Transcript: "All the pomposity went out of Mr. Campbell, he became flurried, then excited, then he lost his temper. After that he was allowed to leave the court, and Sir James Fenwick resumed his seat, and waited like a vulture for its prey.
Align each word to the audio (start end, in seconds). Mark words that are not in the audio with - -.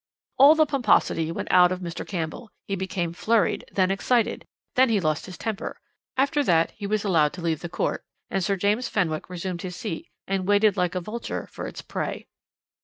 "All 0.39 0.55
the 0.55 0.65
pomposity 0.65 1.31
went 1.31 1.51
out 1.51 1.71
of 1.71 1.79
Mr. 1.81 2.07
Campbell, 2.07 2.49
he 2.65 2.75
became 2.75 3.13
flurried, 3.13 3.65
then 3.71 3.91
excited, 3.91 4.47
then 4.73 4.89
he 4.89 4.99
lost 4.99 5.27
his 5.27 5.37
temper. 5.37 5.79
After 6.17 6.43
that 6.43 6.71
he 6.71 6.87
was 6.87 7.05
allowed 7.05 7.33
to 7.33 7.41
leave 7.43 7.59
the 7.59 7.69
court, 7.69 8.03
and 8.27 8.43
Sir 8.43 8.55
James 8.55 8.87
Fenwick 8.87 9.29
resumed 9.29 9.61
his 9.61 9.75
seat, 9.75 10.07
and 10.25 10.47
waited 10.47 10.75
like 10.75 10.95
a 10.95 11.01
vulture 11.01 11.45
for 11.51 11.67
its 11.67 11.83
prey. 11.83 12.25